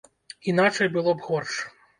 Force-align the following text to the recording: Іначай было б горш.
Іначай 0.53 0.87
было 0.97 1.15
б 1.21 1.27
горш. 1.29 1.53